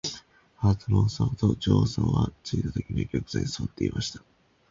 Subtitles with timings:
[0.55, 4.23] ハートの王さまと女王さまは、ついたときには玉座にすわっていました。